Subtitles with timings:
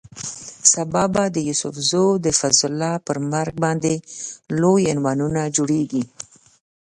[0.71, 3.93] سبا به د یوسف زو د فضل الله پر مرګ باندې
[4.61, 6.03] لوی عنوانونه جوړېږي.